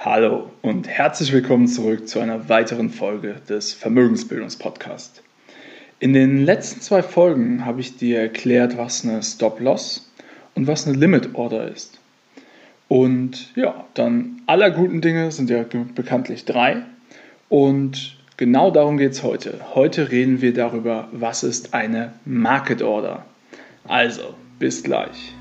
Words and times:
Hallo 0.00 0.52
und 0.62 0.86
herzlich 0.86 1.32
willkommen 1.32 1.66
zurück 1.66 2.06
zu 2.06 2.20
einer 2.20 2.48
weiteren 2.48 2.88
Folge 2.88 3.42
des 3.48 3.72
Vermögensbildungspodcasts. 3.72 5.24
In 5.98 6.12
den 6.12 6.44
letzten 6.44 6.80
zwei 6.80 7.02
Folgen 7.02 7.66
habe 7.66 7.80
ich 7.80 7.96
dir 7.96 8.20
erklärt, 8.20 8.78
was 8.78 9.04
eine 9.04 9.20
Stop-Loss 9.24 10.08
und 10.54 10.68
was 10.68 10.86
eine 10.86 10.96
Limit-Order 10.96 11.66
ist. 11.66 11.98
Und 12.86 13.52
ja, 13.56 13.86
dann 13.94 14.40
aller 14.46 14.70
guten 14.70 15.00
Dinge 15.00 15.32
sind 15.32 15.50
ja 15.50 15.64
bekanntlich 15.64 16.44
drei. 16.44 16.84
Und 17.48 18.18
genau 18.36 18.70
darum 18.70 18.98
geht 18.98 19.10
es 19.10 19.24
heute. 19.24 19.58
Heute 19.74 20.12
reden 20.12 20.40
wir 20.40 20.54
darüber, 20.54 21.08
was 21.10 21.42
ist 21.42 21.74
eine 21.74 22.12
Market 22.24 22.82
Order. 22.82 23.26
Also, 23.88 24.36
bis 24.60 24.84
gleich. 24.84 25.34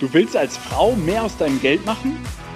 Du 0.00 0.10
willst 0.14 0.38
als 0.38 0.56
Frau 0.56 0.92
mehr 0.92 1.22
aus 1.22 1.36
deinem 1.36 1.60
Geld 1.60 1.84
machen? 1.84 2.16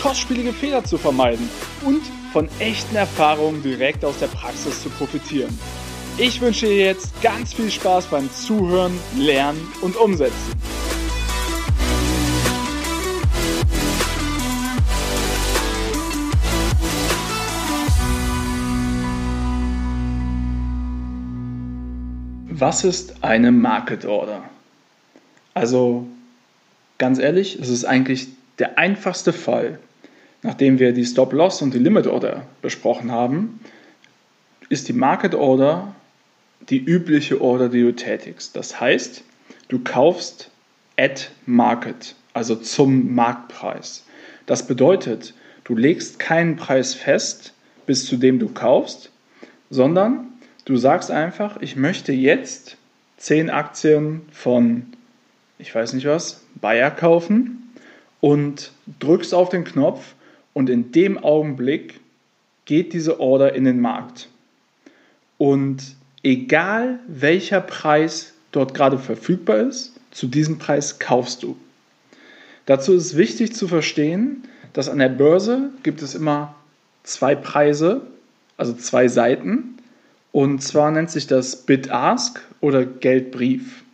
kostspielige 0.00 0.52
Fehler 0.52 0.84
zu 0.84 0.96
vermeiden 0.96 1.48
und 1.84 2.02
von 2.32 2.48
echten 2.58 2.96
Erfahrungen 2.96 3.62
direkt 3.62 4.04
aus 4.04 4.18
der 4.18 4.28
Praxis 4.28 4.82
zu 4.82 4.90
profitieren. 4.90 5.58
Ich 6.18 6.40
wünsche 6.40 6.66
dir 6.66 6.76
jetzt 6.76 7.20
ganz 7.22 7.54
viel 7.54 7.70
Spaß 7.70 8.06
beim 8.06 8.30
Zuhören, 8.32 8.92
Lernen 9.16 9.60
und 9.82 9.96
Umsetzen. 9.96 10.52
Was 22.50 22.82
ist 22.82 23.22
eine 23.22 23.52
Market 23.52 24.04
Order? 24.04 24.42
Also 25.54 26.06
ganz 26.98 27.20
ehrlich, 27.20 27.56
es 27.60 27.68
ist 27.68 27.84
eigentlich 27.84 28.26
der 28.58 28.76
einfachste 28.78 29.32
Fall, 29.32 29.78
Nachdem 30.48 30.78
wir 30.78 30.92
die 30.92 31.04
Stop-Loss 31.04 31.60
und 31.60 31.74
die 31.74 31.78
Limit-Order 31.78 32.46
besprochen 32.62 33.12
haben, 33.12 33.60
ist 34.70 34.88
die 34.88 34.94
Market-Order 34.94 35.94
die 36.70 36.82
übliche 36.82 37.42
Order, 37.42 37.68
die 37.68 37.82
du 37.82 37.94
tätigst. 37.94 38.56
Das 38.56 38.80
heißt, 38.80 39.24
du 39.68 39.78
kaufst 39.80 40.50
at 40.96 41.30
Market, 41.44 42.14
also 42.32 42.56
zum 42.56 43.14
Marktpreis. 43.14 44.06
Das 44.46 44.66
bedeutet, 44.66 45.34
du 45.64 45.76
legst 45.76 46.18
keinen 46.18 46.56
Preis 46.56 46.94
fest, 46.94 47.52
bis 47.84 48.06
zu 48.06 48.16
dem 48.16 48.38
du 48.38 48.48
kaufst, 48.48 49.10
sondern 49.68 50.28
du 50.64 50.78
sagst 50.78 51.10
einfach, 51.10 51.60
ich 51.60 51.76
möchte 51.76 52.12
jetzt 52.12 52.78
10 53.18 53.50
Aktien 53.50 54.22
von, 54.32 54.86
ich 55.58 55.74
weiß 55.74 55.92
nicht 55.92 56.06
was, 56.06 56.42
Bayer 56.54 56.90
kaufen 56.90 57.70
und 58.22 58.72
drückst 58.98 59.34
auf 59.34 59.50
den 59.50 59.64
Knopf 59.64 60.14
und 60.58 60.68
in 60.68 60.90
dem 60.90 61.18
Augenblick 61.18 62.00
geht 62.64 62.92
diese 62.92 63.20
Order 63.20 63.54
in 63.54 63.62
den 63.62 63.78
Markt. 63.80 64.28
Und 65.36 65.94
egal 66.24 66.98
welcher 67.06 67.60
Preis 67.60 68.34
dort 68.50 68.74
gerade 68.74 68.98
verfügbar 68.98 69.58
ist, 69.58 69.92
zu 70.10 70.26
diesem 70.26 70.58
Preis 70.58 70.98
kaufst 70.98 71.44
du. 71.44 71.56
Dazu 72.66 72.92
ist 72.94 73.16
wichtig 73.16 73.54
zu 73.54 73.68
verstehen, 73.68 74.48
dass 74.72 74.88
an 74.88 74.98
der 74.98 75.10
Börse 75.10 75.70
gibt 75.84 76.02
es 76.02 76.16
immer 76.16 76.56
zwei 77.04 77.36
Preise, 77.36 78.00
also 78.56 78.72
zwei 78.72 79.06
Seiten. 79.06 79.78
Und 80.32 80.60
zwar 80.60 80.90
nennt 80.90 81.12
sich 81.12 81.28
das 81.28 81.54
Bid-Ask 81.54 82.40
oder 82.60 82.84
Geldbrief. 82.84 83.84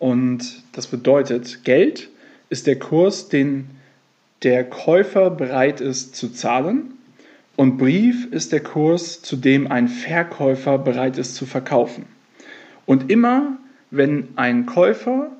Und 0.00 0.64
das 0.72 0.88
bedeutet, 0.88 1.62
Geld 1.62 2.08
ist 2.50 2.66
der 2.66 2.80
Kurs, 2.80 3.28
den 3.28 3.70
der 4.42 4.64
Käufer 4.64 5.30
bereit 5.30 5.80
ist 5.80 6.16
zu 6.16 6.32
zahlen 6.32 6.94
und 7.56 7.78
Brief 7.78 8.26
ist 8.32 8.52
der 8.52 8.62
Kurs, 8.62 9.22
zu 9.22 9.36
dem 9.36 9.70
ein 9.70 9.88
Verkäufer 9.88 10.78
bereit 10.78 11.18
ist 11.18 11.34
zu 11.34 11.46
verkaufen. 11.46 12.06
Und 12.86 13.10
immer, 13.10 13.58
wenn 13.90 14.28
ein 14.36 14.66
Käufer 14.66 15.30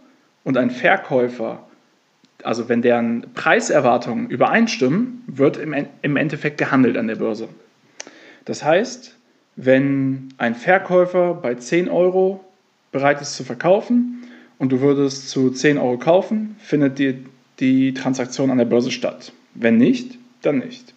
und 0.44 0.56
ein 0.56 0.70
Verkäufer, 0.70 1.64
also 2.44 2.68
wenn 2.68 2.82
deren 2.82 3.26
Preiserwartungen 3.34 4.28
übereinstimmen, 4.28 5.24
wird 5.26 5.56
im 5.56 6.16
Endeffekt 6.16 6.58
gehandelt 6.58 6.96
an 6.96 7.06
der 7.06 7.16
Börse. 7.16 7.48
Das 8.44 8.62
heißt, 8.62 9.16
wenn 9.56 10.34
ein 10.38 10.54
Verkäufer 10.54 11.34
bei 11.34 11.54
10 11.54 11.88
Euro 11.88 12.44
bereit 12.90 13.20
ist 13.20 13.36
zu 13.36 13.44
verkaufen 13.44 14.24
und 14.58 14.70
du 14.72 14.80
würdest 14.80 15.30
zu 15.30 15.50
10 15.50 15.78
Euro 15.78 15.98
kaufen, 15.98 16.56
findet 16.58 16.98
die 16.98 17.24
die 17.62 17.94
Transaktion 17.94 18.50
an 18.50 18.58
der 18.58 18.64
Börse 18.66 18.90
statt. 18.90 19.32
Wenn 19.54 19.78
nicht, 19.78 20.18
dann 20.42 20.58
nicht. 20.58 20.92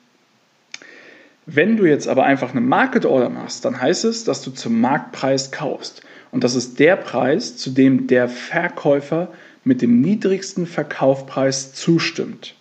Wenn 1.46 1.78
du 1.78 1.86
jetzt 1.86 2.08
aber 2.08 2.24
einfach 2.26 2.52
eine 2.52 2.62
Market 2.62 3.06
Order 3.06 3.30
machst, 3.30 3.64
dann 3.66 3.80
heißt 3.80 4.04
es, 4.06 4.24
dass 4.24 4.42
du 4.42 4.50
zum 4.50 4.82
Marktpreis 4.82 5.52
kaufst. 5.52 6.02
Und 6.32 6.44
das 6.44 6.56
ist 6.56 6.80
der 6.80 6.96
Preis, 6.96 7.56
zu 7.56 7.70
dem 7.70 8.08
der 8.08 8.28
Verkäufer 8.28 9.32
mit 9.64 9.84
dem 9.84 10.02
niedrigsten 10.02 10.66
Verkaufpreis 10.66 11.74
zustimmt. 11.74 12.56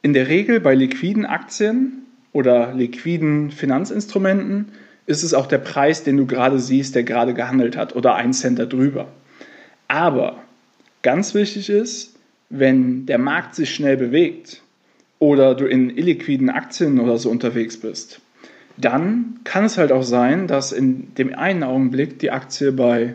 In 0.00 0.14
der 0.14 0.28
Regel 0.28 0.60
bei 0.60 0.74
liquiden 0.74 1.26
Aktien 1.26 2.06
oder 2.32 2.72
liquiden 2.72 3.50
Finanzinstrumenten 3.50 4.72
ist 5.06 5.22
es 5.22 5.34
auch 5.34 5.46
der 5.46 5.58
Preis, 5.58 6.04
den 6.04 6.16
du 6.16 6.26
gerade 6.26 6.58
siehst, 6.58 6.94
der 6.94 7.04
gerade 7.04 7.34
gehandelt 7.34 7.76
hat 7.76 7.94
oder 7.94 8.14
ein 8.14 8.32
Cent 8.32 8.58
darüber. 8.58 9.08
Aber 9.88 10.42
Ganz 11.02 11.34
wichtig 11.34 11.68
ist, 11.68 12.16
wenn 12.48 13.06
der 13.06 13.18
Markt 13.18 13.54
sich 13.54 13.74
schnell 13.74 13.96
bewegt 13.96 14.62
oder 15.18 15.54
du 15.54 15.66
in 15.66 15.90
illiquiden 15.90 16.50
Aktien 16.50 17.00
oder 17.00 17.18
so 17.18 17.30
unterwegs 17.30 17.76
bist, 17.76 18.20
dann 18.76 19.40
kann 19.44 19.64
es 19.64 19.78
halt 19.78 19.92
auch 19.92 20.02
sein, 20.02 20.46
dass 20.46 20.72
in 20.72 21.14
dem 21.14 21.34
einen 21.34 21.62
Augenblick 21.62 22.18
die 22.18 22.30
Aktie 22.30 22.72
bei, 22.72 23.14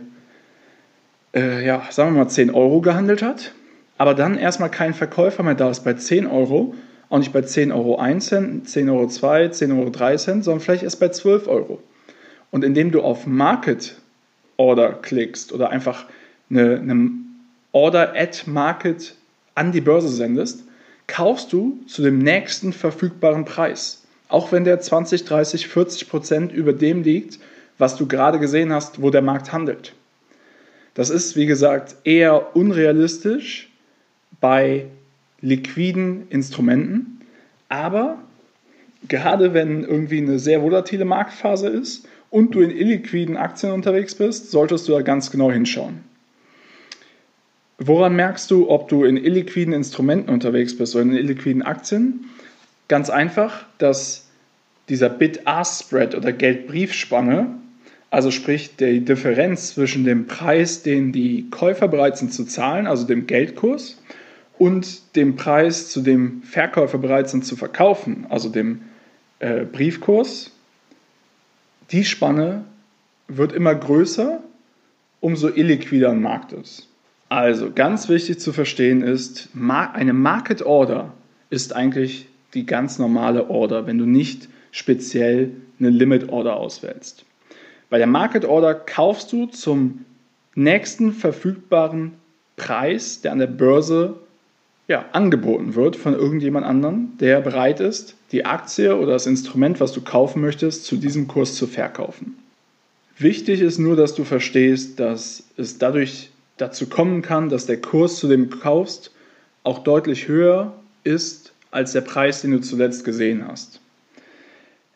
äh, 1.34 1.66
ja, 1.66 1.84
sagen 1.90 2.14
wir 2.14 2.24
mal 2.24 2.30
10 2.30 2.52
Euro 2.52 2.81
gehandelt 2.81 3.22
hat, 3.22 3.53
aber 3.97 4.14
dann 4.14 4.38
erstmal 4.38 4.70
kein 4.70 4.94
Verkäufer 4.94 5.44
mehr 5.44 5.56
da 5.56 5.70
ist 5.70 5.84
bei 5.84 5.94
10 5.94 6.28
Euro, 6.28 6.76
auch 7.09 7.20
nicht 7.20 7.34
bei 7.34 7.42
10 7.42 7.72
Euro 7.72 7.97
1 7.97 8.26
Cent, 8.26 8.70
10 8.70 8.90
Euro 8.90 9.08
2, 9.08 9.50
10 9.50 9.72
Euro 9.72 9.90
3 9.90 10.18
Cent, 10.18 10.44
sondern 10.44 10.59
vielleicht 10.59 10.84
erst 10.84 11.00
bei 11.00 11.09
12 11.09 11.47
Euro. 11.47 11.81
Und 12.52 12.64
indem 12.64 12.92
du 12.92 13.02
auf 13.02 13.26
Market 13.28 13.96
Order 14.58 14.94
klickst 14.94 15.53
oder 15.53 15.70
einfach 15.70 16.06
eine, 16.50 16.78
eine 16.80 17.09
Order 17.78 18.16
at 18.16 18.48
Market 18.48 19.14
an 19.54 19.72
die 19.72 19.82
Börse 19.82 20.10
sendest, 20.10 20.64
kaufst 21.06 21.54
du 21.54 21.78
zu 21.86 22.02
dem 22.02 22.18
nächsten 22.18 22.74
verfügbaren 22.74 23.46
Preis. 23.46 24.04
Auch 24.30 24.52
wenn 24.52 24.64
der 24.64 24.80
20, 24.80 25.26
30, 25.26 25.68
40 25.68 26.10
Prozent 26.10 26.52
über 26.52 26.74
dem 26.74 27.04
liegt, 27.04 27.38
was 27.78 27.96
du 27.96 28.08
gerade 28.08 28.40
gesehen 28.40 28.74
hast, 28.74 29.04
wo 29.04 29.12
der 29.12 29.22
Markt 29.22 29.54
handelt. 29.54 29.94
Das 30.96 31.12
ist, 31.12 31.36
wie 31.36 31.46
gesagt, 31.46 31.98
eher 32.04 32.56
unrealistisch 32.56 33.70
bei 34.42 34.88
liquiden 35.42 36.28
Instrumenten, 36.30 37.22
aber 37.70 38.18
gerade 39.08 39.53
wenn 39.53 39.84
irgendwie 39.84 40.18
eine 40.18 40.40
sehr 40.40 40.64
volatile 40.64 41.06
Marktphase 41.06 41.70
ist 41.70 42.08
und 42.32 42.56
du 42.56 42.62
in 42.62 42.72
illiquiden 42.72 43.38
Aktien 43.38 43.72
unterwegs 43.72 44.16
bist, 44.16 44.50
solltest 44.50 44.88
du 44.88 44.94
da 44.94 45.03
ganz 45.03 45.30
genau 45.30 45.52
hinschauen. 45.52 46.08
Woran 47.79 48.16
merkst 48.16 48.50
du, 48.50 48.70
ob 48.70 48.90
du 48.90 49.03
in 49.03 49.18
illiquiden 49.18 49.74
Instrumenten 49.74 50.29
unterwegs 50.32 50.76
bist 50.76 50.96
oder 50.96 51.03
in 51.03 51.16
illiquiden 51.16 51.62
Aktien? 51.62 52.26
Ganz 52.88 53.09
einfach, 53.09 53.66
dass 53.78 54.28
dieser 54.90 55.09
Bid-Ask-Spread 55.09 56.16
oder 56.16 56.32
Geldbriefspanne, 56.32 57.50
also 58.09 58.32
sprich 58.32 58.76
die 58.78 59.02
Differenz 59.02 59.76
zwischen 59.76 60.06
dem 60.06 60.26
Preis, 60.26 60.82
den 60.82 61.12
die 61.12 61.50
Käufer 61.52 61.88
bereit 61.88 62.18
sind 62.18 62.34
zu 62.34 62.46
zahlen, 62.46 62.88
also 62.88 63.06
dem 63.06 63.28
Geldkurs, 63.28 64.02
und 64.58 65.16
dem 65.16 65.35
Preis, 65.35 65.90
zu 65.90 66.02
dem 66.02 66.41
Verkäufer 66.41 66.97
bereit 66.97 67.30
sind 67.30 67.46
zu 67.46 67.56
verkaufen, 67.56 68.26
also 68.30 68.50
dem 68.50 68.82
äh, 69.38 69.66
Briefkurs, 69.66 70.52
die 71.91 72.03
Spanne 72.03 72.64
wird 73.28 73.53
immer 73.53 73.76
größer, 73.76 74.41
umso 75.20 75.50
illiquider 75.50 76.09
ein 76.09 76.22
Markt 76.22 76.53
ist. 76.53 76.88
Also 77.29 77.72
ganz 77.74 78.08
wichtig 78.08 78.40
zu 78.40 78.53
verstehen 78.53 79.02
ist, 79.02 79.50
eine 79.94 80.14
Market 80.14 80.62
Order 80.62 81.14
ist 81.50 81.76
eigentlich 81.76 82.28
die 82.53 82.66
ganz 82.66 83.00
normale 83.00 83.50
Order, 83.50 83.85
wenn 83.85 83.97
du 83.97 84.06
nicht 84.06 84.47
speziell 84.72 85.52
eine 85.79 85.90
Limit 85.90 86.29
Order 86.29 86.56
auswählst. 86.56 87.26
Bei 87.90 87.97
der 87.97 88.08
Market 88.08 88.46
Order 88.46 88.74
kaufst 88.74 89.32
du 89.32 89.46
zum 89.46 90.06
nächsten 90.56 91.14
verfügbaren 91.14 92.14
Preis, 92.56 93.22
der 93.22 93.32
an 93.32 93.40
der 93.40 93.47
Börse 93.47 94.16
ja, 94.88 95.06
angeboten 95.12 95.76
wird 95.76 95.96
von 95.96 96.14
irgendjemand 96.14 96.66
anderen, 96.66 97.18
der 97.20 97.41
bereit 97.41 97.80
ist, 97.80 98.16
die 98.32 98.46
Aktie 98.46 98.97
oder 98.97 99.14
das 99.14 99.28
Instrument, 99.28 99.80
was 99.80 99.91
du 99.91 100.02
kaufen 100.02 100.41
möchtest, 100.41 100.85
zu 100.85 100.96
diesem 100.96 101.28
Kurs 101.28 101.56
zu 101.56 101.68
verkaufen. 101.68 102.38
Wichtig 103.18 103.62
ist 103.62 103.80
nur, 103.80 103.96
dass 103.96 104.16
du 104.16 104.23
verstehst, 104.23 105.00
dass 105.00 105.44
es 105.58 105.78
dadurch 105.78 106.30
dazu 106.58 106.88
kommen 106.88 107.22
kann, 107.22 107.50
dass 107.50 107.66
der 107.66 107.82
Kurs, 107.82 108.18
zu 108.18 108.28
dem 108.28 108.50
du 108.50 108.58
kaufst, 108.58 109.12
auch 109.64 109.80
deutlich 109.80 110.28
höher 110.28 110.74
ist 111.04 111.54
als 111.72 111.92
der 111.92 112.02
Preis, 112.02 112.42
den 112.42 112.52
du 112.52 112.62
zuletzt 112.62 113.04
gesehen 113.04 113.48
hast. 113.48 113.80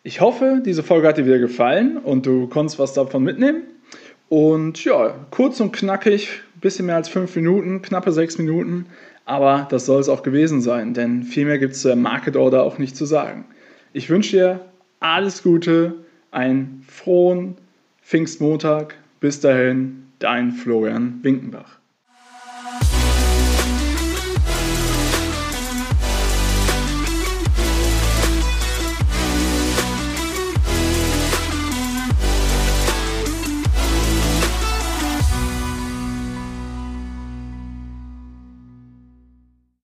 Ich 0.04 0.22
hoffe, 0.22 0.62
diese 0.66 0.84
Folge 0.84 1.08
hat 1.08 1.18
dir 1.18 1.26
wieder 1.26 1.40
gefallen 1.40 1.98
und 1.98 2.26
du 2.26 2.48
konntest 2.48 2.80
was 2.80 2.94
davon 2.94 3.24
mitnehmen. 3.24 3.64
Und 4.30 4.84
ja, 4.84 5.14
kurz 5.30 5.60
und 5.60 5.74
knackig, 5.74 6.42
bisschen 6.62 6.86
mehr 6.86 6.96
als 6.96 7.10
fünf 7.10 7.36
Minuten, 7.36 7.82
knappe 7.82 8.12
sechs 8.12 8.38
Minuten, 8.38 8.86
aber 9.26 9.68
das 9.70 9.86
soll 9.86 10.00
es 10.00 10.10
auch 10.10 10.24
gewesen 10.24 10.62
sein, 10.62 10.94
denn 10.94 11.24
viel 11.24 11.46
mehr 11.46 11.60
gibt 11.60 11.74
es 11.74 11.82
zur 11.82 11.96
Market 11.96 12.36
Order 12.36 12.64
auch 12.64 12.78
nicht 12.78 12.96
zu 12.96 13.06
sagen. 13.06 13.46
Ich 13.94 14.10
wünsche 14.10 14.38
dir 14.38 14.60
alles 15.00 15.44
Gute, 15.44 15.96
einen 16.32 16.86
frohen 16.88 17.58
Pfingstmontag. 18.04 18.96
Bis 19.20 19.40
dahin, 19.40 20.08
dein 20.24 20.52
Florian 20.52 21.20
Winkenbach. 21.24 21.81